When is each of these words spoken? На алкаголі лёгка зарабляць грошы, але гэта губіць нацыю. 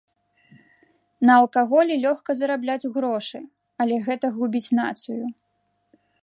На 1.29 1.33
алкаголі 1.41 1.93
лёгка 2.05 2.31
зарабляць 2.39 2.89
грошы, 2.97 3.39
але 3.85 3.95
гэта 4.09 4.25
губіць 4.39 4.75
нацыю. 4.81 5.23